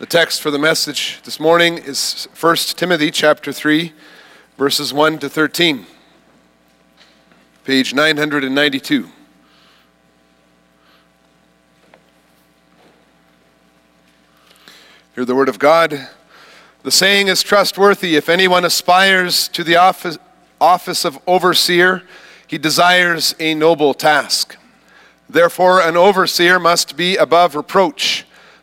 [0.00, 3.92] The text for the message this morning is 1 Timothy chapter 3
[4.56, 5.84] verses 1 to 13.
[7.64, 9.10] Page 992.
[15.14, 16.08] Hear the word of God.
[16.82, 18.16] The saying is trustworthy.
[18.16, 20.16] If anyone aspires to the office,
[20.58, 22.04] office of overseer,
[22.46, 24.56] he desires a noble task.
[25.28, 28.24] Therefore, an overseer must be above reproach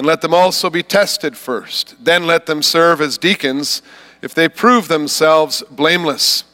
[0.00, 1.94] and let them also be tested first.
[2.02, 3.82] Then let them serve as deacons
[4.22, 6.44] if they prove themselves blameless.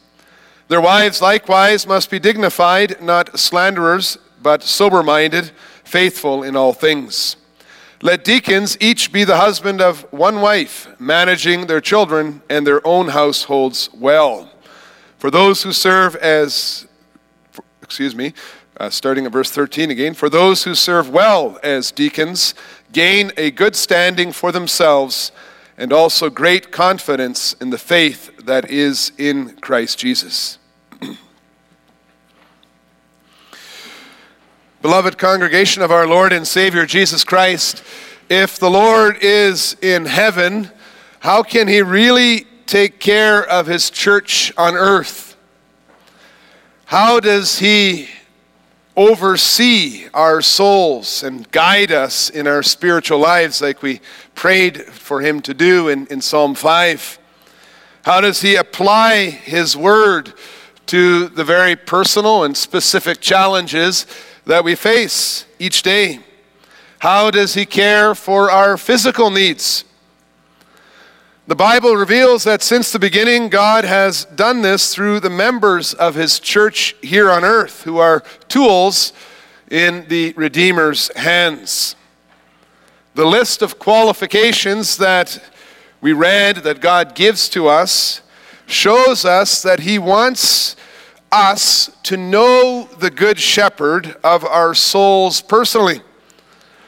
[0.67, 5.51] Their wives likewise must be dignified, not slanderers, but sober minded,
[5.85, 7.37] faithful in all things.
[8.01, 13.07] Let deacons each be the husband of one wife, managing their children and their own
[13.07, 14.51] households well.
[15.19, 16.85] For those who serve as,
[17.81, 18.33] excuse me,
[18.79, 22.53] uh, starting at verse 13 again, for those who serve well as deacons,
[22.91, 25.31] gain a good standing for themselves
[25.77, 30.57] and also great confidence in the faith that is in Christ Jesus.
[34.81, 37.83] Beloved congregation of our Lord and Savior Jesus Christ,
[38.29, 40.71] if the Lord is in heaven,
[41.19, 45.35] how can he really take care of his church on earth?
[46.85, 48.09] How does he
[48.97, 54.01] oversee our souls and guide us in our spiritual lives, like we
[54.33, 57.19] prayed for him to do in, in Psalm 5?
[58.01, 60.33] How does he apply his word
[60.87, 64.07] to the very personal and specific challenges
[64.45, 66.19] that we face each day?
[66.99, 69.83] How does he care for our physical needs?
[71.47, 76.13] The Bible reveals that since the beginning, God has done this through the members of
[76.13, 79.13] his church here on earth, who are tools
[79.71, 81.95] in the Redeemer's hands.
[83.15, 85.41] The list of qualifications that
[86.01, 88.21] we read that God gives to us
[88.65, 90.75] shows us that he wants
[91.31, 96.01] us to know the Good Shepherd of our souls personally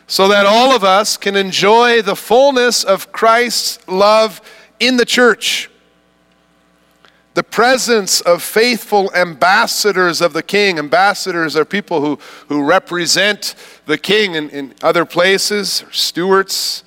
[0.10, 4.42] so that all of us can enjoy the fullness of Christ's love
[4.80, 5.70] in the church.
[7.36, 10.80] The presence of faithful ambassadors of the king.
[10.80, 12.18] Ambassadors are people who,
[12.48, 13.54] who represent
[13.86, 16.84] the king in, in other places, stewards.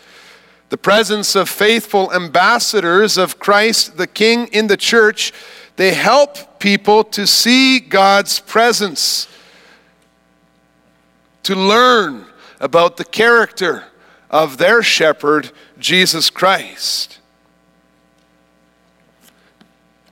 [0.70, 5.32] The presence of faithful ambassadors of Christ the king in the church,
[5.76, 9.28] they help people to see God's presence,
[11.44, 12.26] to learn
[12.62, 13.84] about the character
[14.30, 17.18] of their shepherd, Jesus Christ.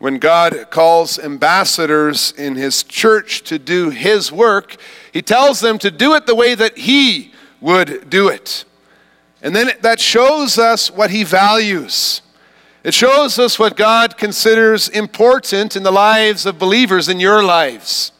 [0.00, 4.76] When God calls ambassadors in his church to do his work,
[5.12, 8.64] he tells them to do it the way that he would do it.
[9.42, 12.20] And then that shows us what he values.
[12.82, 18.12] It shows us what God considers important in the lives of believers in your lives.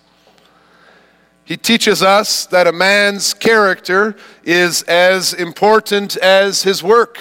[1.51, 7.19] He teaches us that a man's character is as important as his work.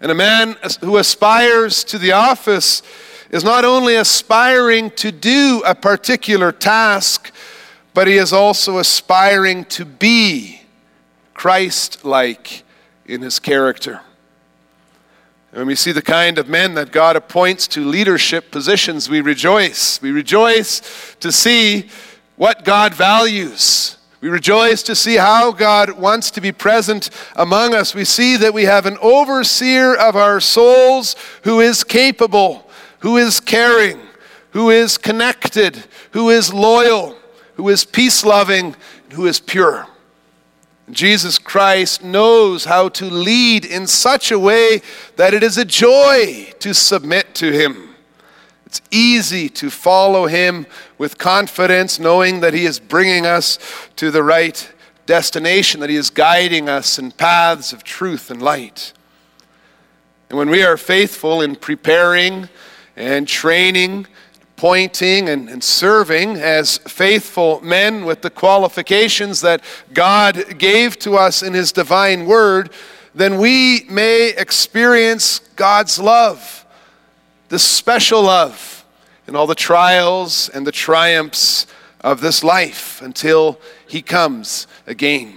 [0.00, 2.80] And a man who aspires to the office
[3.28, 7.30] is not only aspiring to do a particular task,
[7.92, 10.62] but he is also aspiring to be
[11.34, 12.64] Christ like
[13.04, 14.00] in his character.
[15.50, 20.00] When we see the kind of men that God appoints to leadership positions, we rejoice.
[20.00, 20.80] We rejoice
[21.20, 21.90] to see
[22.36, 23.96] what God values.
[24.20, 27.94] We rejoice to see how God wants to be present among us.
[27.94, 32.68] We see that we have an overseer of our souls who is capable,
[33.00, 34.00] who is caring,
[34.50, 37.16] who is connected, who is loyal,
[37.54, 38.74] who is peace loving,
[39.12, 39.86] who is pure.
[40.90, 44.80] Jesus Christ knows how to lead in such a way
[45.16, 47.95] that it is a joy to submit to Him.
[48.76, 50.66] It's easy to follow Him
[50.98, 53.58] with confidence, knowing that He is bringing us
[53.96, 54.70] to the right
[55.06, 58.92] destination, that He is guiding us in paths of truth and light.
[60.28, 62.50] And when we are faithful in preparing
[62.96, 64.08] and training
[64.56, 69.62] pointing and, and, serving as faithful men with the qualifications that
[69.92, 72.70] God gave to us in His divine word,
[73.14, 76.65] then we may experience God's love,
[77.48, 78.84] this special love,
[79.26, 81.66] in all the trials and the triumphs
[82.00, 83.58] of this life until
[83.88, 85.34] He comes again.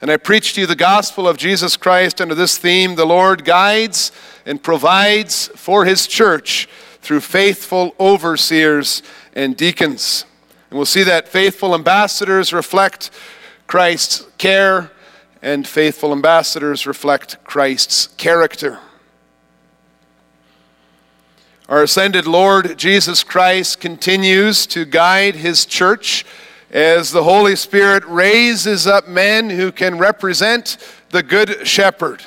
[0.00, 3.44] And I preach to you the gospel of Jesus Christ under this theme the Lord
[3.44, 4.12] guides
[4.46, 6.68] and provides for His church
[7.00, 9.02] through faithful overseers
[9.34, 10.24] and deacons.
[10.70, 13.10] And we'll see that faithful ambassadors reflect
[13.66, 14.90] Christ's care,
[15.42, 18.78] and faithful ambassadors reflect Christ's character.
[21.68, 26.24] Our ascended Lord Jesus Christ continues to guide his church
[26.70, 30.78] as the Holy Spirit raises up men who can represent
[31.10, 32.22] the Good Shepherd.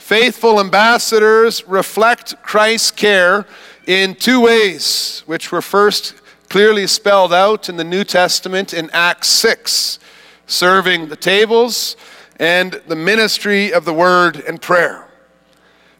[0.00, 3.46] Faithful ambassadors reflect Christ's care
[3.86, 6.16] in two ways, which were first
[6.48, 10.00] clearly spelled out in the New Testament in Acts 6
[10.48, 11.94] serving the tables
[12.40, 15.06] and the ministry of the word and prayer.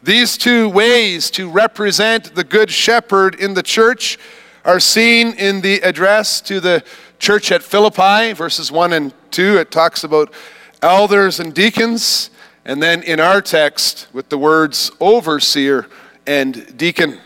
[0.02, 4.18] These two ways to represent the Good Shepherd in the church
[4.64, 6.82] are seen in the address to the
[7.18, 9.58] church at Philippi, verses 1 and 2.
[9.58, 10.32] It talks about
[10.80, 12.30] elders and deacons,
[12.64, 15.86] and then in our text with the words overseer
[16.26, 17.20] and deacon.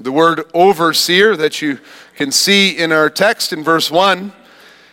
[0.00, 1.78] The word overseer that you
[2.16, 4.32] can see in our text in verse 1,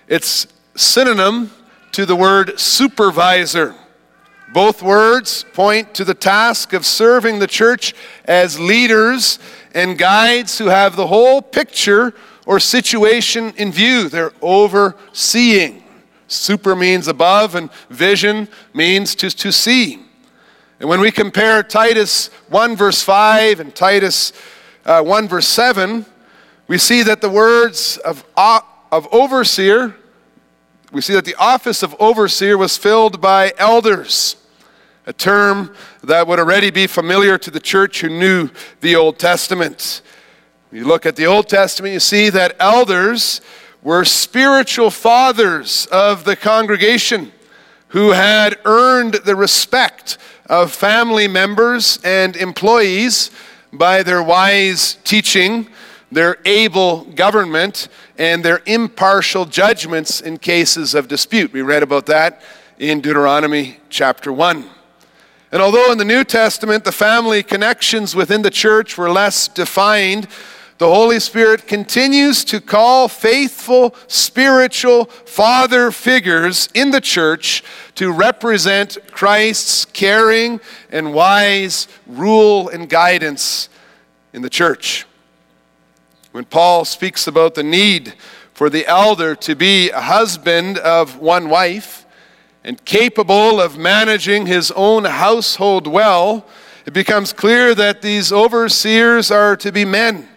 [0.08, 0.46] it's
[0.76, 1.50] synonym
[1.94, 3.74] to the word supervisor.
[4.54, 7.94] Both words point to the task of serving the church
[8.26, 9.40] as leaders
[9.74, 12.14] and guides who have the whole picture
[12.46, 14.08] or situation in view.
[14.08, 15.84] They're overseeing.
[16.28, 20.06] Super means above, and vision means to, to see.
[20.80, 24.34] And when we compare Titus 1, verse 5, and Titus
[24.86, 26.06] uh, 1, verse 7,
[26.68, 28.62] we see that the words of, uh,
[28.92, 29.96] of overseer,
[30.96, 34.38] we see that the office of overseer was filled by elders,
[35.06, 38.50] a term that would already be familiar to the church who knew
[38.80, 40.02] the Old Testament.
[40.72, 43.42] You look at the Old Testament, you see that elders
[43.84, 47.34] were spiritual fathers of the congregation
[47.90, 53.32] who had earned the respect of family members and employees
[53.74, 55.68] by their wise teaching,
[56.12, 57.88] their able government,
[58.18, 61.52] and their impartial judgments in cases of dispute.
[61.52, 62.42] We read about that
[62.80, 64.69] in Deuteronomy chapter 1.
[65.52, 70.28] And although in the New Testament the family connections within the church were less defined,
[70.78, 77.63] the Holy Spirit continues to call faithful spiritual father figures in the church
[77.96, 80.60] to represent Christ's caring
[80.92, 83.69] and wise rule and guidance
[84.34, 85.06] in the church.
[86.36, 88.14] When Paul speaks about the need
[88.54, 92.06] for the elder to be a husband of one wife
[92.62, 96.46] and capable of managing his own household well,
[96.86, 100.27] it becomes clear that these overseers are to be men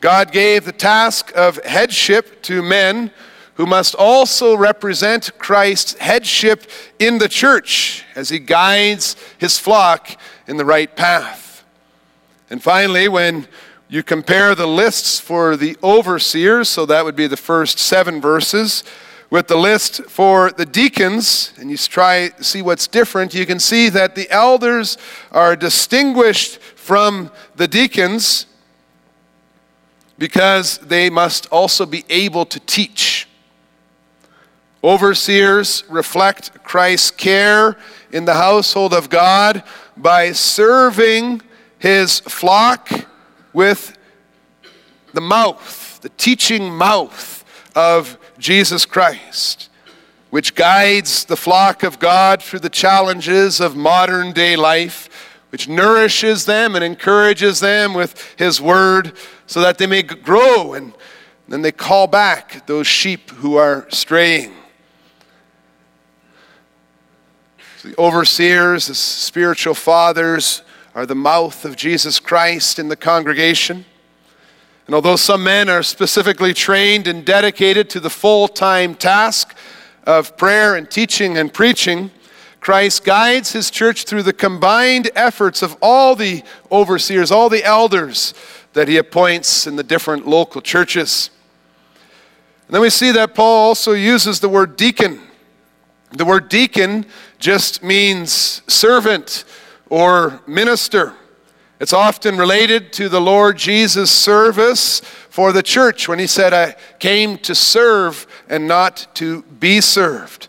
[0.00, 3.12] God gave the task of headship to men
[3.54, 10.56] who must also represent Christ's headship in the church as he guides his flock in
[10.56, 11.64] the right path.
[12.50, 13.46] And finally, when
[13.88, 18.84] you compare the lists for the overseers, so that would be the first seven verses,
[19.30, 23.88] with the list for the deacons, and you try see what's different, you can see
[23.88, 24.96] that the elders
[25.32, 28.46] are distinguished from the deacons
[30.18, 33.28] because they must also be able to teach.
[34.82, 37.76] Overseers reflect Christ's care
[38.12, 39.62] in the household of God
[39.96, 41.42] by serving
[41.78, 43.07] his flock
[43.58, 43.98] with
[45.14, 49.68] the mouth, the teaching mouth of Jesus Christ,
[50.30, 56.46] which guides the flock of God through the challenges of modern day life, which nourishes
[56.46, 59.14] them and encourages them with his word
[59.48, 60.92] so that they may grow and
[61.48, 64.52] then they call back those sheep who are straying.
[67.82, 70.62] The overseers, the spiritual fathers,
[70.98, 73.84] are the mouth of Jesus Christ in the congregation.
[74.86, 79.56] And although some men are specifically trained and dedicated to the full time task
[80.08, 82.10] of prayer and teaching and preaching,
[82.58, 88.34] Christ guides his church through the combined efforts of all the overseers, all the elders
[88.72, 91.30] that he appoints in the different local churches.
[92.66, 95.20] And then we see that Paul also uses the word deacon.
[96.10, 97.06] The word deacon
[97.38, 99.44] just means servant
[99.90, 101.14] or minister.
[101.80, 106.74] It's often related to the Lord Jesus' service for the church when he said, I
[106.98, 110.48] came to serve and not to be served.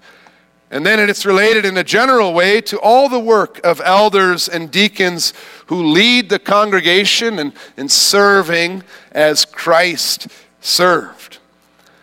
[0.72, 4.70] And then it's related in a general way to all the work of elders and
[4.70, 5.34] deacons
[5.68, 10.28] who lead the congregation in, in serving as Christ
[10.62, 11.40] served.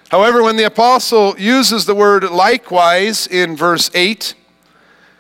[0.09, 4.35] However, when the apostle uses the word likewise in verse 8,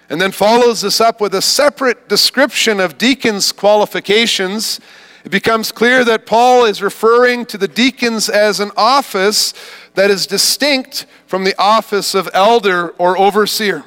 [0.08, 4.80] and then follows this up with a separate description of deacons' qualifications,
[5.24, 9.54] it becomes clear that Paul is referring to the deacons as an office
[9.94, 13.84] that is distinct from the office of elder or overseer.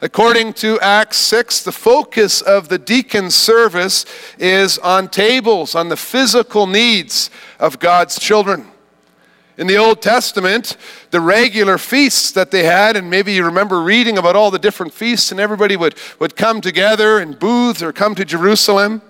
[0.00, 4.04] According to Acts 6, the focus of the deacon's service
[4.36, 8.71] is on tables, on the physical needs of God's children.
[9.58, 10.78] In the Old Testament,
[11.10, 14.94] the regular feasts that they had, and maybe you remember reading about all the different
[14.94, 19.02] feasts, and everybody would, would come together in booths or come to Jerusalem.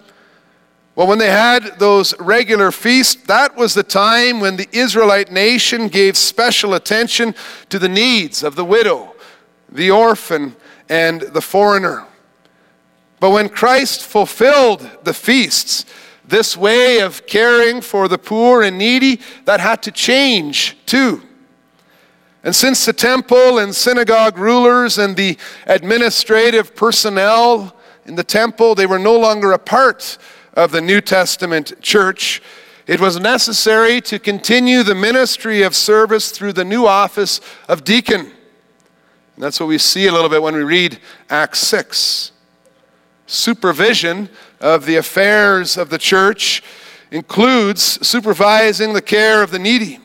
[0.96, 5.86] Well, when they had those regular feasts, that was the time when the Israelite nation
[5.86, 7.36] gave special attention
[7.68, 9.14] to the needs of the widow,
[9.70, 10.56] the orphan,
[10.88, 12.04] and the foreigner.
[13.20, 15.86] But when Christ fulfilled the feasts,
[16.32, 21.20] this way of caring for the poor and needy, that had to change too.
[22.42, 25.36] And since the temple and synagogue rulers and the
[25.66, 30.16] administrative personnel in the temple, they were no longer a part
[30.54, 32.42] of the New Testament church,
[32.86, 38.20] it was necessary to continue the ministry of service through the new office of deacon.
[38.22, 38.32] And
[39.36, 40.98] that's what we see a little bit when we read
[41.28, 42.32] Acts 6.
[43.26, 44.28] Supervision
[44.62, 46.62] of the affairs of the church
[47.10, 49.98] includes supervising the care of the needy,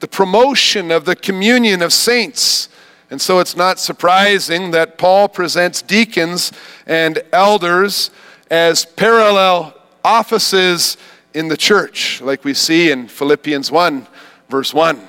[0.00, 2.68] the promotion of the communion of saints.
[3.10, 6.52] And so it's not surprising that Paul presents deacons
[6.86, 8.10] and elders
[8.50, 9.74] as parallel
[10.04, 10.96] offices
[11.32, 14.06] in the church, like we see in Philippians 1,
[14.48, 15.00] verse 1.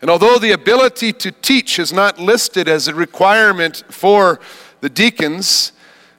[0.00, 4.40] And although the ability to teach is not listed as a requirement for
[4.80, 5.72] the deacons,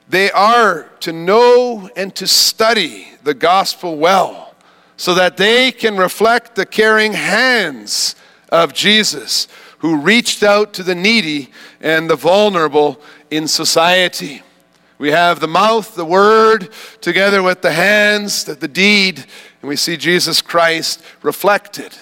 [0.08, 4.54] they are to know and to study the gospel well
[4.98, 8.16] so that they can reflect the caring hands
[8.50, 9.48] of Jesus
[9.80, 11.50] who reached out to the needy
[11.82, 14.42] and the vulnerable in society.
[14.98, 16.70] We have the mouth, the word,
[17.02, 19.26] together with the hands, the, the deed,
[19.62, 21.94] and we see Jesus Christ reflected,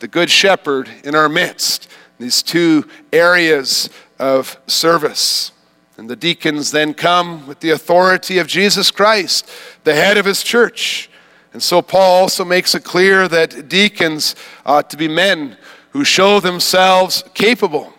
[0.00, 1.88] the Good Shepherd in our midst.
[2.18, 3.88] These two areas
[4.18, 5.51] of service.
[5.96, 9.48] And the deacons then come with the authority of Jesus Christ,
[9.84, 11.10] the head of his church.
[11.52, 14.34] And so Paul also makes it clear that deacons
[14.64, 15.56] ought to be men
[15.90, 17.92] who show themselves capable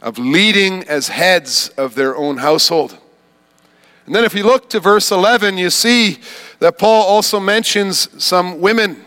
[0.00, 2.98] of leading as heads of their own household.
[4.06, 6.18] And then if you look to verse 11, you see
[6.58, 9.04] that Paul also mentions some women.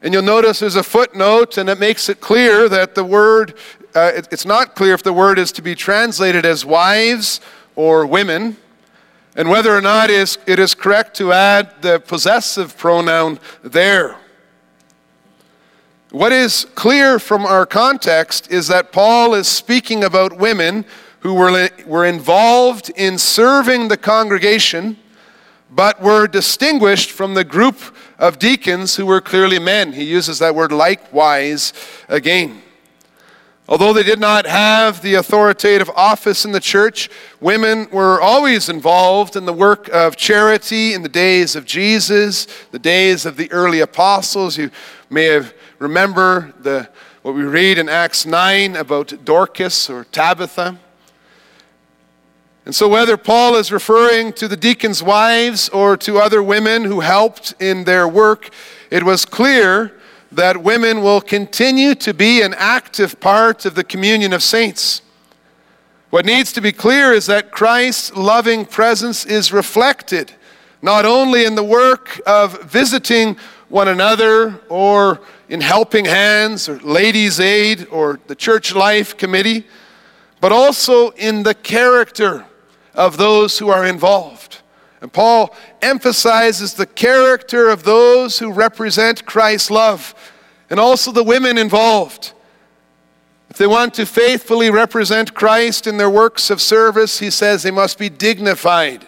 [0.00, 3.54] And you'll notice there's a footnote, and it makes it clear that the word,
[3.94, 7.40] uh, it, it's not clear if the word is to be translated as wives
[7.76, 8.56] or women,
[9.36, 14.16] and whether or not it is correct to add the possessive pronoun there.
[16.10, 20.84] What is clear from our context is that Paul is speaking about women
[21.20, 24.96] who were, were involved in serving the congregation,
[25.70, 27.78] but were distinguished from the group
[28.18, 29.92] of deacons who were clearly men.
[29.92, 31.72] He uses that word likewise
[32.08, 32.60] again.
[33.70, 37.08] Although they did not have the authoritative office in the church,
[37.40, 42.80] women were always involved in the work of charity in the days of Jesus, the
[42.80, 44.58] days of the early apostles.
[44.58, 44.72] You
[45.08, 46.88] may have remember the,
[47.22, 50.76] what we read in Acts 9 about Dorcas or Tabitha.
[52.66, 57.00] And so, whether Paul is referring to the deacons' wives or to other women who
[57.00, 58.50] helped in their work,
[58.90, 59.99] it was clear
[60.32, 65.02] that women will continue to be an active part of the communion of saints.
[66.10, 70.32] What needs to be clear is that Christ's loving presence is reflected
[70.82, 73.36] not only in the work of visiting
[73.68, 79.66] one another or in helping hands or ladies' aid or the church life committee,
[80.40, 82.46] but also in the character
[82.94, 84.39] of those who are involved.
[85.00, 90.14] And Paul emphasizes the character of those who represent Christ's love
[90.68, 92.32] and also the women involved.
[93.48, 97.70] If they want to faithfully represent Christ in their works of service, he says they
[97.70, 99.06] must be dignified,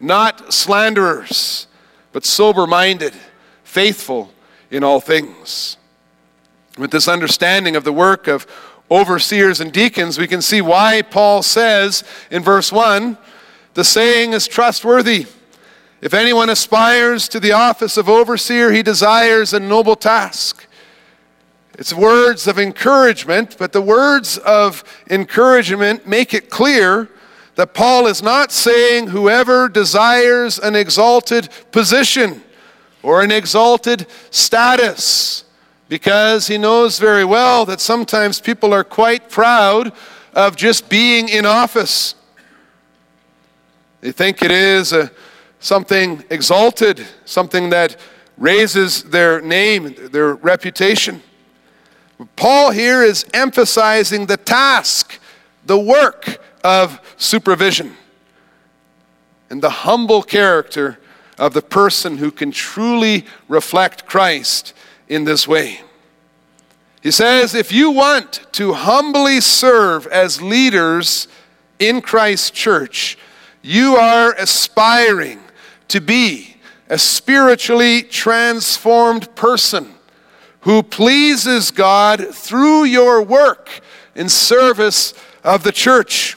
[0.00, 1.66] not slanderers,
[2.12, 3.12] but sober minded,
[3.62, 4.32] faithful
[4.70, 5.76] in all things.
[6.78, 8.46] With this understanding of the work of
[8.90, 13.18] overseers and deacons, we can see why Paul says in verse 1
[13.74, 15.26] the saying is trustworthy.
[16.00, 20.66] If anyone aspires to the office of overseer, he desires a noble task.
[21.78, 27.08] It's words of encouragement, but the words of encouragement make it clear
[27.56, 32.42] that Paul is not saying whoever desires an exalted position
[33.02, 35.44] or an exalted status,
[35.88, 39.92] because he knows very well that sometimes people are quite proud
[40.32, 42.14] of just being in office.
[44.04, 45.10] They think it is a,
[45.60, 47.96] something exalted, something that
[48.36, 51.22] raises their name, their reputation.
[52.36, 55.18] Paul here is emphasizing the task,
[55.64, 57.96] the work of supervision,
[59.48, 60.98] and the humble character
[61.38, 64.74] of the person who can truly reflect Christ
[65.08, 65.80] in this way.
[67.02, 71.26] He says, if you want to humbly serve as leaders
[71.78, 73.16] in Christ's church,
[73.64, 75.40] you are aspiring
[75.88, 76.54] to be
[76.90, 79.94] a spiritually transformed person
[80.60, 83.80] who pleases God through your work
[84.14, 86.36] in service of the church.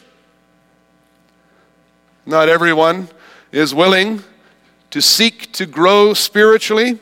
[2.26, 3.10] Not everyone
[3.52, 4.24] is willing
[4.92, 6.98] to seek to grow spiritually,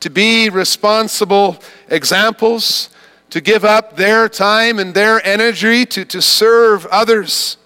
[0.00, 1.58] to be responsible
[1.88, 2.88] examples,
[3.28, 7.58] to give up their time and their energy to, to serve others.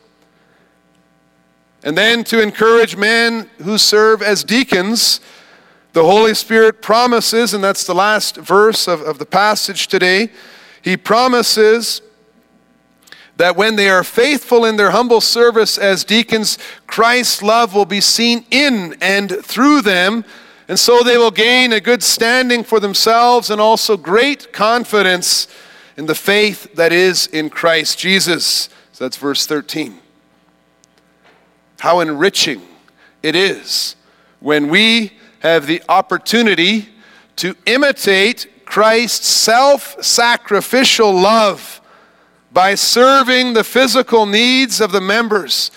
[1.82, 5.20] And then to encourage men who serve as deacons
[5.92, 10.30] the Holy Spirit promises, and that's the last verse of, of the passage today,
[10.82, 12.02] he promises
[13.36, 18.00] that when they are faithful in their humble service as deacons, Christ's love will be
[18.00, 20.24] seen in and through them,
[20.68, 25.48] and so they will gain a good standing for themselves and also great confidence
[25.96, 28.68] in the faith that is in Christ Jesus.
[28.92, 29.98] So that's verse 13.
[31.78, 32.62] How enriching
[33.22, 33.96] it is
[34.40, 36.88] when we have the opportunity
[37.36, 41.80] to imitate Christ's self sacrificial love
[42.52, 45.70] by serving the physical needs of the members,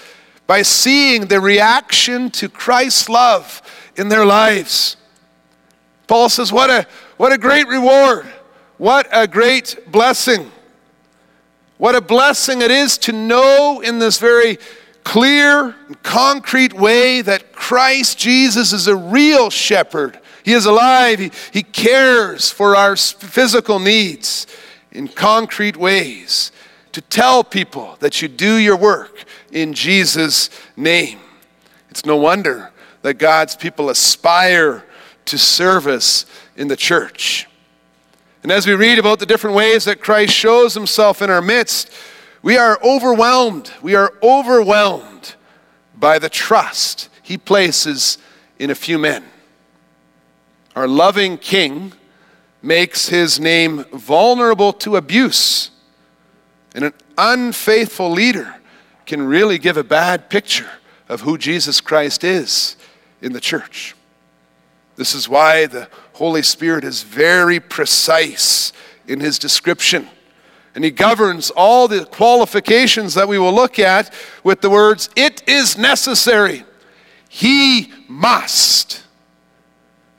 [0.47, 3.61] by seeing the reaction to Christ's love
[3.95, 4.97] in their lives.
[6.07, 6.87] Paul says, What a,
[7.17, 8.25] what a great reward!
[8.77, 10.51] What a great blessing!
[11.77, 14.57] What a blessing it is to know in this very
[15.03, 20.19] clear and concrete way that Christ Jesus is a real shepherd.
[20.43, 21.19] He is alive.
[21.19, 24.47] He, he cares for our physical needs
[24.91, 26.51] in concrete ways.
[26.93, 31.19] To tell people that you do your work in Jesus' name.
[31.89, 34.83] It's no wonder that God's people aspire
[35.25, 36.25] to service
[36.57, 37.47] in the church.
[38.43, 41.91] And as we read about the different ways that Christ shows himself in our midst,
[42.41, 43.71] we are overwhelmed.
[43.81, 45.35] We are overwhelmed
[45.95, 48.17] by the trust he places
[48.57, 49.23] in a few men.
[50.75, 51.93] Our loving king
[52.61, 55.71] makes his name vulnerable to abuse.
[56.73, 58.55] And an unfaithful leader
[59.05, 60.69] can really give a bad picture
[61.09, 62.77] of who Jesus Christ is
[63.21, 63.95] in the church.
[64.95, 68.71] This is why the Holy Spirit is very precise
[69.07, 70.07] in his description
[70.73, 75.47] and he governs all the qualifications that we will look at with the words, it
[75.47, 76.63] is necessary.
[77.27, 79.03] He must.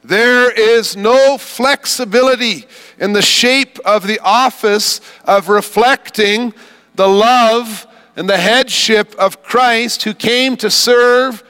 [0.04, 2.66] There is no flexibility
[2.98, 6.52] in the shape of the office of reflecting
[6.94, 7.86] the love
[8.16, 11.42] and the headship of Christ who came to serve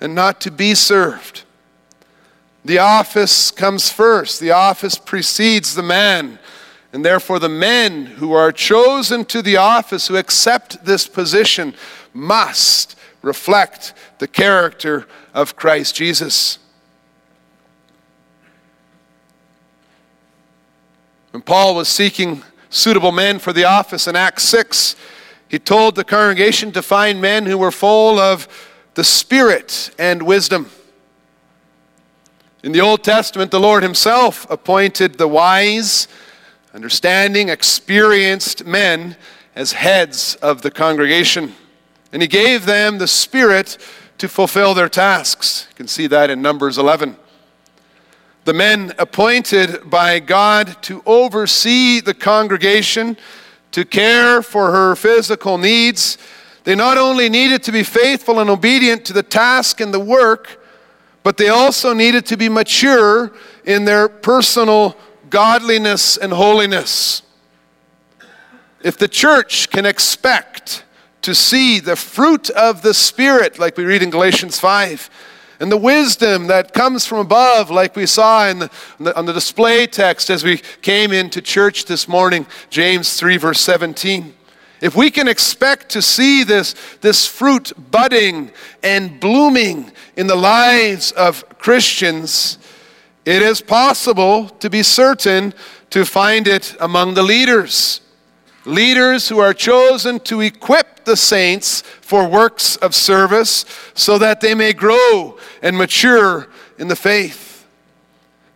[0.00, 1.44] and not to be served.
[2.64, 6.38] The office comes first, the office precedes the man.
[6.92, 11.74] And therefore, the men who are chosen to the office, who accept this position,
[12.14, 16.58] must reflect the character of Christ Jesus.
[21.30, 24.96] When Paul was seeking suitable men for the office in Acts 6,
[25.48, 28.48] he told the congregation to find men who were full of
[28.94, 30.70] the Spirit and wisdom.
[32.62, 36.08] In the Old Testament, the Lord Himself appointed the wise
[36.78, 39.16] understanding, experienced men
[39.56, 41.52] as heads of the congregation.
[42.12, 43.78] And he gave them the Spirit
[44.18, 45.66] to fulfill their tasks.
[45.70, 47.16] You can see that in Numbers 11.
[48.44, 53.16] The men appointed by God to oversee the congregation,
[53.72, 56.16] to care for her physical needs,
[56.62, 60.64] they not only needed to be faithful and obedient to the task and the work,
[61.24, 63.32] but they also needed to be mature
[63.64, 64.96] in their personal
[65.30, 67.22] godliness and holiness.
[68.82, 70.84] If the church can expect
[71.22, 75.10] to see the fruit of the Spirit, like we read in Galatians 5,
[75.60, 79.26] and the wisdom that comes from above, like we saw in the, on, the, on
[79.26, 84.34] the display text as we came into church this morning, James 3, verse 17.
[84.80, 88.52] If we can expect to see this, this fruit budding
[88.84, 92.57] and blooming in the lives of Christians,
[93.28, 95.52] it is possible to be certain
[95.90, 98.00] to find it among the leaders
[98.64, 104.54] leaders who are chosen to equip the saints for works of service so that they
[104.54, 107.66] may grow and mature in the faith.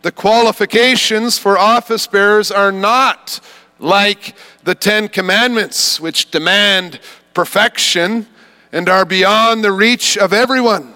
[0.01, 3.39] The qualifications for office bearers are not
[3.79, 6.99] like the Ten Commandments, which demand
[7.33, 8.27] perfection
[8.71, 10.92] and are beyond the reach of everyone.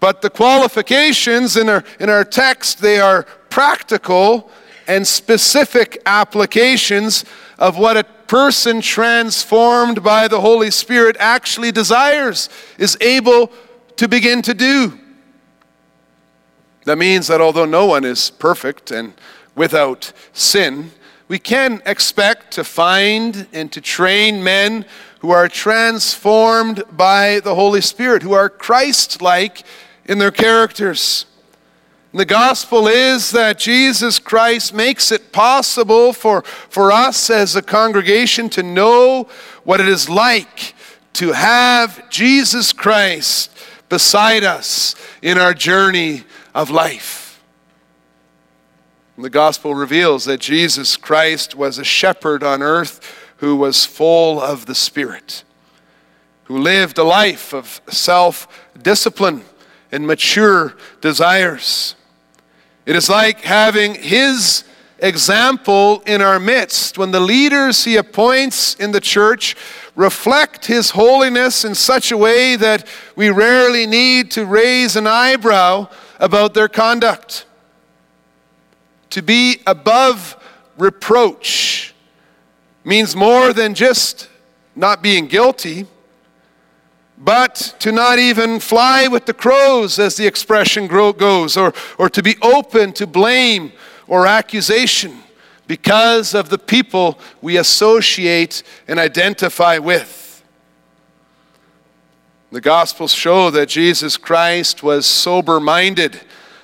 [0.00, 4.50] But the qualifications in our, in our text, they are practical
[4.86, 7.24] and specific applications
[7.58, 13.50] of what a person transformed by the Holy Spirit actually desires, is able
[13.96, 14.98] to begin to do.
[16.84, 19.14] That means that although no one is perfect and
[19.54, 20.92] without sin,
[21.28, 24.84] we can expect to find and to train men
[25.20, 29.64] who are transformed by the Holy Spirit, who are Christ like
[30.08, 31.26] in their characters.
[32.14, 38.48] The gospel is that Jesus Christ makes it possible for, for us as a congregation
[38.50, 39.28] to know
[39.64, 40.74] what it is like
[41.14, 43.50] to have Jesus Christ
[43.88, 47.42] beside us in our journey of life.
[49.18, 53.00] The gospel reveals that Jesus Christ was a shepherd on earth
[53.38, 55.42] who was full of the Spirit,
[56.44, 58.46] who lived a life of self
[58.80, 59.44] discipline
[59.92, 61.94] and mature desires.
[62.84, 64.64] It is like having His
[64.98, 69.56] example in our midst when the leaders He appoints in the church
[69.94, 75.88] reflect His holiness in such a way that we rarely need to raise an eyebrow
[76.18, 77.46] about their conduct.
[79.10, 80.36] To be above
[80.78, 81.94] reproach
[82.84, 84.28] means more than just
[84.74, 85.86] not being guilty
[87.18, 92.22] but to not even fly with the crows, as the expression goes, or, or to
[92.22, 93.72] be open to blame
[94.06, 95.22] or accusation
[95.66, 100.44] because of the people we associate and identify with.
[102.52, 106.20] The Gospels show that Jesus Christ was sober minded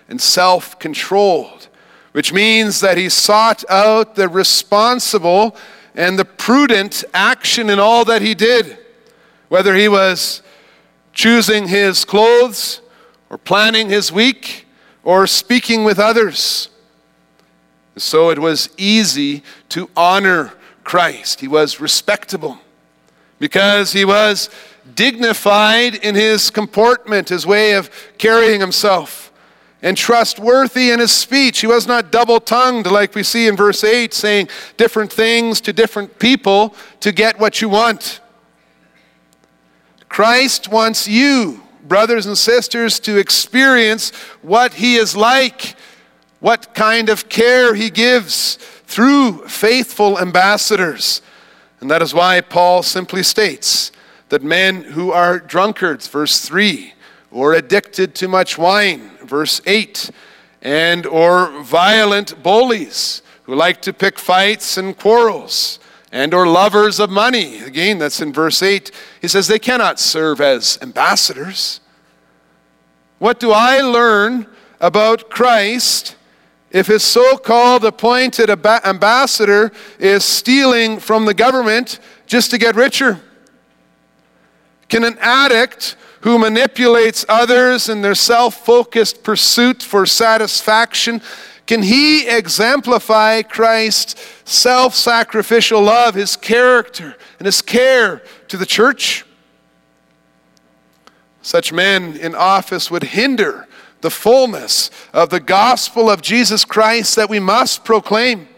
[0.09, 1.69] and self controlled,
[2.13, 5.57] which means that he sought out the responsible
[5.95, 8.79] and the prudent action in all that he did
[9.53, 10.41] whether he was
[11.13, 12.81] choosing his clothes
[13.29, 14.67] or planning his week
[15.05, 16.71] or speaking with others.
[17.99, 21.41] So it was easy to honor Christ.
[21.41, 22.61] He was respectable
[23.39, 24.49] because he was
[24.95, 29.31] dignified in his comportment, his way of carrying himself,
[29.83, 31.61] and trustworthy in his speech.
[31.61, 35.75] He was not double tongued like we see in verse 8, saying different things to
[35.75, 38.22] different people to get what you want.
[40.13, 44.11] Christ wants you, brothers and sisters, to experience
[44.43, 45.75] what He is like,
[46.39, 51.23] what kind of care He gives through faithful ambassadors.
[51.81, 53.91] And that is why Paul simply states
[54.29, 56.93] that men who are drunkards, verse 3,
[57.31, 60.11] or addicted to much wine, verse 8,
[60.61, 65.79] and or violent bullies who like to pick fights and quarrels,
[66.13, 67.59] and or lovers of money.
[67.61, 68.93] Again, that's in verse 8.
[69.23, 71.81] He says they cannot serve as ambassadors.
[73.19, 74.47] What do I learn
[74.79, 76.17] about Christ
[76.71, 83.21] if his so called appointed ambassador is stealing from the government just to get richer?
[84.89, 91.23] Can an addict who manipulates others in their self focused pursuit for satisfaction
[91.67, 94.15] can he exemplify Christ's
[94.53, 99.25] self sacrificial love, his character, and his care to the church?
[101.43, 103.67] Such men in office would hinder
[104.01, 108.49] the fullness of the gospel of Jesus Christ that we must proclaim.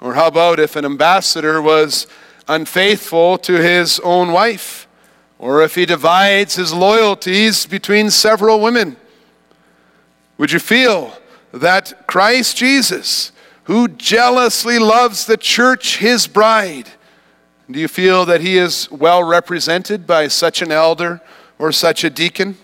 [0.00, 2.06] Or how about if an ambassador was
[2.48, 4.88] unfaithful to his own wife?
[5.38, 8.96] Or if he divides his loyalties between several women?
[10.38, 11.16] Would you feel
[11.52, 13.32] that Christ Jesus,
[13.64, 16.88] who jealously loves the church, his bride,
[17.70, 21.20] do you feel that he is well represented by such an elder
[21.58, 22.56] or such a deacon?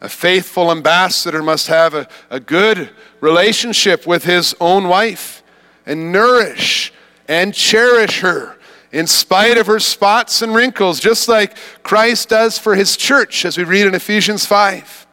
[0.00, 5.42] A faithful ambassador must have a, a good relationship with his own wife
[5.86, 6.92] and nourish
[7.26, 8.56] and cherish her
[8.92, 13.58] in spite of her spots and wrinkles, just like Christ does for his church, as
[13.58, 15.07] we read in Ephesians 5.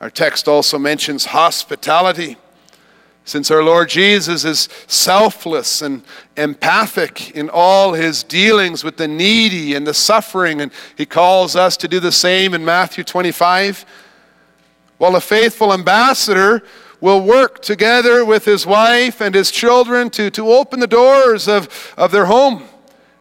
[0.00, 2.36] Our text also mentions hospitality.
[3.24, 6.02] Since our Lord Jesus is selfless and
[6.36, 11.76] empathic in all his dealings with the needy and the suffering, and he calls us
[11.78, 13.86] to do the same in Matthew 25,
[14.98, 16.62] while a faithful ambassador
[17.00, 21.94] will work together with his wife and his children to, to open the doors of,
[21.96, 22.64] of their home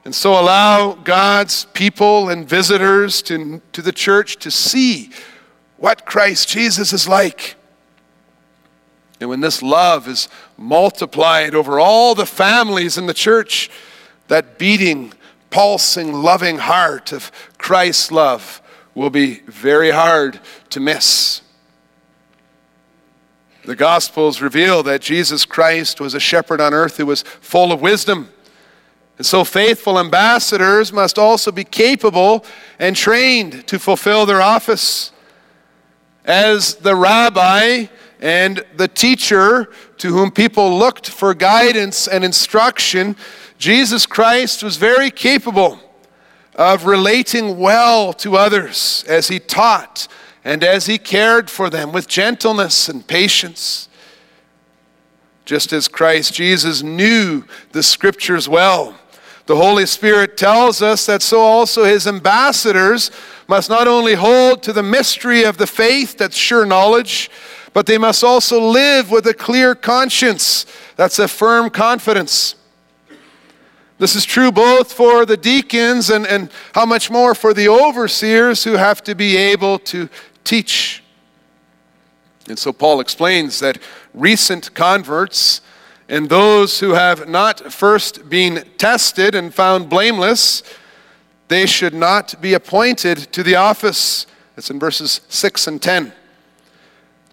[0.05, 5.11] and so allow God's people and visitors to, to the church to see
[5.83, 7.55] what Christ Jesus is like.
[9.19, 13.69] And when this love is multiplied over all the families in the church,
[14.29, 15.11] that beating,
[15.49, 18.61] pulsing, loving heart of Christ's love
[18.95, 21.41] will be very hard to miss.
[23.65, 27.81] The Gospels reveal that Jesus Christ was a shepherd on earth who was full of
[27.81, 28.29] wisdom.
[29.17, 32.45] And so, faithful ambassadors must also be capable
[32.79, 35.12] and trained to fulfill their office.
[36.25, 37.87] As the rabbi
[38.21, 43.15] and the teacher to whom people looked for guidance and instruction,
[43.57, 45.79] Jesus Christ was very capable
[46.55, 50.07] of relating well to others as he taught
[50.45, 53.89] and as he cared for them with gentleness and patience.
[55.45, 58.97] Just as Christ Jesus knew the scriptures well,
[59.45, 63.11] the Holy Spirit tells us that so also his ambassadors
[63.47, 67.29] must not only hold to the mystery of the faith, that's sure knowledge,
[67.73, 70.65] but they must also live with a clear conscience.
[70.95, 72.55] That's a firm confidence.
[73.97, 78.63] This is true both for the deacons and, and how much more for the overseers
[78.63, 80.09] who have to be able to
[80.43, 81.03] teach.
[82.47, 83.77] And so Paul explains that
[84.13, 85.61] recent converts
[86.13, 90.61] and those who have not first been tested and found blameless,
[91.47, 94.27] they should not be appointed to the office.
[94.55, 96.13] It's in verses 6 and 10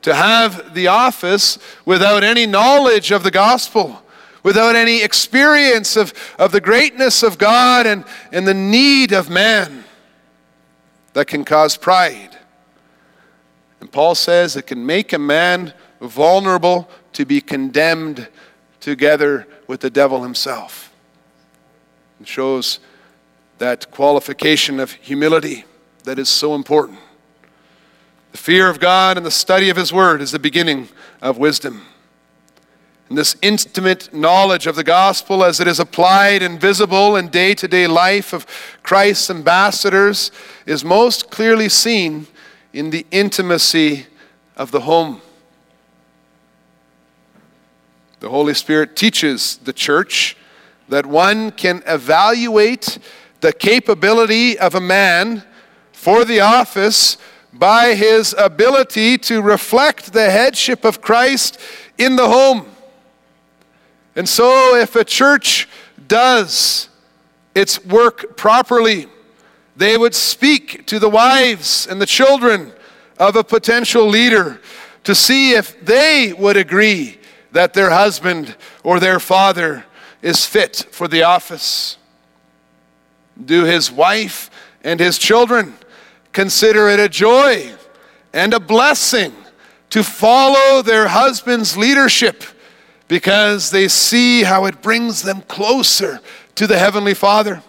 [0.00, 4.02] to have the office without any knowledge of the gospel,
[4.42, 9.84] without any experience of, of the greatness of God and, and the need of man
[11.12, 12.38] that can cause pride.
[13.78, 18.26] And Paul says it can make a man vulnerable to be condemned
[18.80, 20.92] together with the devil himself.
[22.20, 22.80] It shows
[23.58, 25.64] that qualification of humility
[26.04, 26.98] that is so important.
[28.32, 30.88] The fear of God and the study of His Word is the beginning
[31.20, 31.82] of wisdom.
[33.08, 37.54] And this intimate knowledge of the gospel as it is applied and visible in day
[37.54, 38.46] to day life of
[38.84, 40.30] Christ's ambassadors
[40.64, 42.28] is most clearly seen
[42.72, 44.06] in the intimacy
[44.56, 45.20] of the home.
[48.20, 50.37] The Holy Spirit teaches the church
[50.90, 52.98] that one can evaluate
[53.40, 55.42] the capability of a man
[55.92, 57.16] for the office
[57.50, 61.59] by his ability to reflect the headship of Christ
[61.96, 62.66] in the home.
[64.14, 65.66] And so, if a church
[66.06, 66.90] does
[67.54, 69.06] its work properly,
[69.76, 72.74] they would speak to the wives and the children
[73.18, 74.61] of a potential leader
[75.04, 77.19] to see if they would agree
[77.52, 79.84] that their husband or their father
[80.22, 81.96] is fit for the office.
[83.42, 84.50] Do his wife
[84.82, 85.74] and his children
[86.32, 87.72] consider it a joy
[88.32, 89.34] and a blessing
[89.90, 92.44] to follow their husband's leadership
[93.08, 96.20] because they see how it brings them closer
[96.54, 97.62] to the Heavenly Father.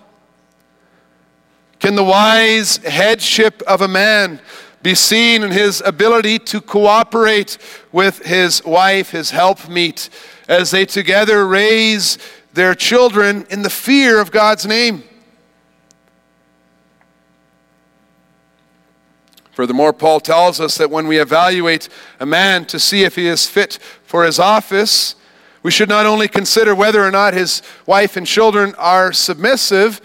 [1.79, 4.39] Can the wise headship of a man
[4.83, 7.57] be seen in his ability to cooperate
[7.91, 10.09] with his wife, his helpmeet,
[10.47, 12.17] as they together raise
[12.53, 15.03] their children in the fear of God's name?
[19.51, 21.89] Furthermore, Paul tells us that when we evaluate
[22.19, 25.15] a man to see if he is fit for his office,
[25.61, 30.01] we should not only consider whether or not his wife and children are submissive,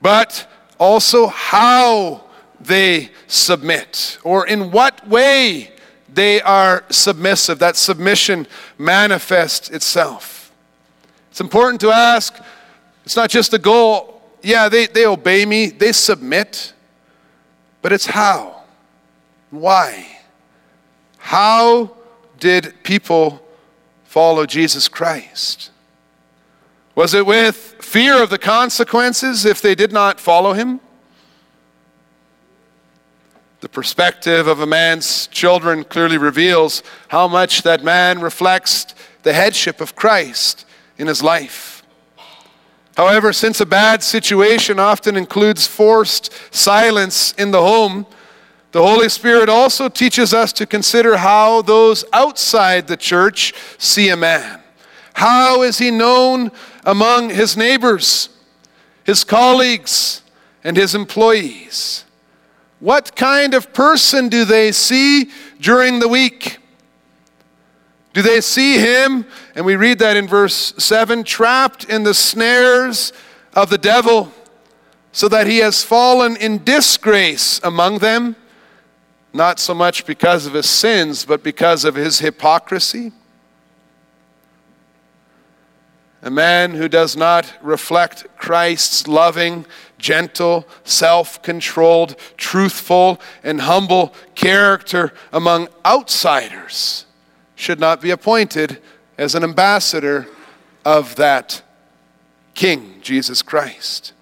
[0.00, 2.23] but also how
[2.64, 5.70] they submit or in what way
[6.08, 7.58] they are submissive.
[7.58, 8.46] That submission
[8.78, 10.52] manifests itself.
[11.30, 12.36] It's important to ask,
[13.04, 16.72] it's not just a goal, yeah, they, they obey me, they submit,
[17.82, 18.62] but it's how.
[19.50, 20.06] Why?
[21.18, 21.96] How
[22.38, 23.42] did people
[24.04, 25.70] follow Jesus Christ?
[26.94, 30.80] Was it with fear of the consequences if they did not follow him?
[33.64, 39.80] The perspective of a man's children clearly reveals how much that man reflects the headship
[39.80, 40.66] of Christ
[40.98, 41.82] in his life.
[42.94, 48.04] However, since a bad situation often includes forced silence in the home,
[48.72, 54.16] the Holy Spirit also teaches us to consider how those outside the church see a
[54.16, 54.60] man.
[55.14, 56.52] How is he known
[56.84, 58.28] among his neighbors,
[59.04, 60.20] his colleagues,
[60.62, 62.04] and his employees?
[62.84, 66.58] What kind of person do they see during the week?
[68.12, 73.14] Do they see him, and we read that in verse 7, trapped in the snares
[73.54, 74.30] of the devil,
[75.12, 78.36] so that he has fallen in disgrace among them,
[79.32, 83.12] not so much because of his sins, but because of his hypocrisy?
[86.20, 89.64] A man who does not reflect Christ's loving,
[90.04, 97.06] gentle, self controlled, truthful, and humble character among outsiders
[97.54, 98.82] should not be appointed
[99.16, 100.28] as an ambassador
[100.84, 101.62] of that
[102.52, 104.12] King, Jesus Christ.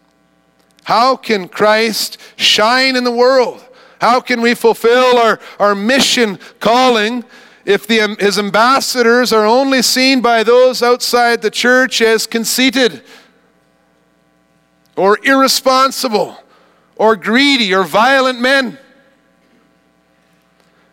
[0.84, 3.66] How can Christ shine in the world?
[4.00, 7.24] How can we fulfill our, our mission calling
[7.64, 13.02] if the, his ambassadors are only seen by those outside the church as conceited
[14.96, 16.36] or irresponsible
[16.96, 18.78] or greedy or violent men.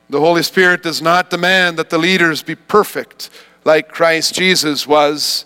[0.10, 3.30] The Holy Spirit does not demand that the leaders be perfect
[3.64, 5.46] like Christ Jesus was,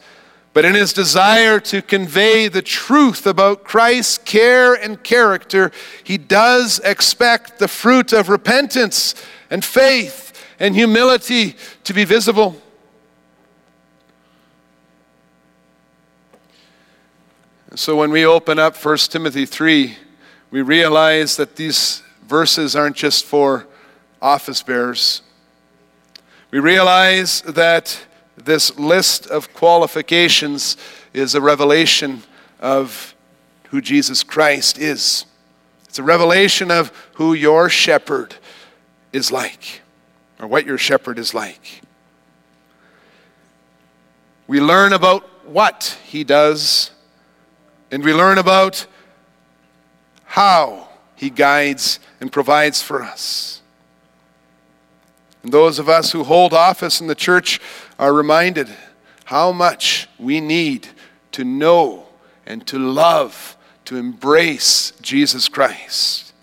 [0.54, 5.72] but in his desire to convey the truth about Christ's care and character,
[6.04, 9.16] he does expect the fruit of repentance
[9.50, 12.56] and faith and humility to be visible.
[17.75, 19.97] So when we open up 1 Timothy 3,
[20.51, 23.65] we realize that these verses aren't just for
[24.21, 25.23] office bearers.
[26.51, 28.05] We realize that
[28.38, 30.77] this list of qualifications
[31.13, 32.21] is a revelation
[32.59, 33.15] of
[33.69, 35.25] who Jesus Christ is.
[35.86, 38.36] It's a revelation of who your shepherd
[39.12, 39.81] is like
[40.39, 41.81] or what your shepherd is like.
[44.45, 46.91] We learn about what he does,
[47.93, 48.88] and we learn about
[50.25, 53.62] how he guides and provides for us.
[55.43, 57.62] And those of us who hold office in the church
[57.99, 58.67] are reminded
[59.25, 60.88] how much we need
[61.34, 62.08] to know
[62.47, 66.34] and to love, to embrace Jesus Christ.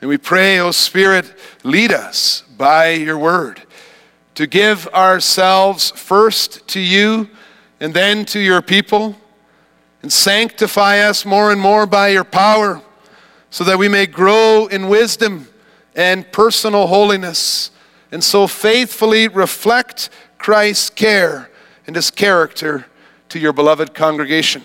[0.00, 3.60] And we pray, O Spirit, lead us by your word,
[4.36, 7.28] to give ourselves first to you
[7.78, 9.16] and then to your people,
[10.04, 12.82] and sanctify us more and more by your power,
[13.48, 15.48] so that we may grow in wisdom
[15.96, 17.70] and personal holiness,
[18.12, 21.50] and so faithfully reflect Christ's care
[21.86, 22.84] and his character
[23.30, 24.62] to your beloved congregation.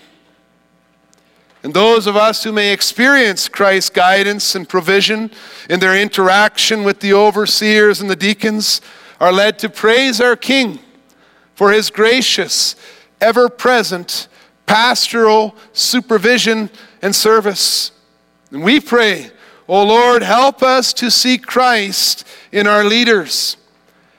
[1.62, 5.30] And those of us who may experience Christ's guidance and provision
[5.70, 8.82] in their interaction with the overseers and the deacons
[9.18, 10.80] are led to praise our King
[11.54, 12.76] for his gracious,
[13.22, 14.28] ever present
[14.70, 16.70] pastoral supervision
[17.02, 17.92] and service.
[18.50, 19.26] And we pray,
[19.68, 23.56] O oh Lord, help us to see Christ in our leaders.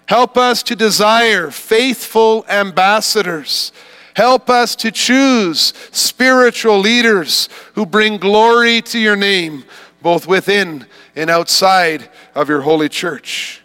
[0.08, 3.72] Help us to desire faithful ambassadors
[4.16, 9.64] Help us to choose spiritual leaders who bring glory to your name,
[10.02, 10.86] both within
[11.16, 13.62] and outside of your holy church.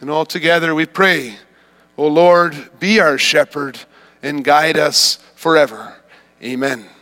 [0.00, 1.36] And all together we pray,
[1.98, 3.78] O Lord, be our shepherd
[4.22, 5.99] and guide us forever.
[6.42, 6.99] Amen.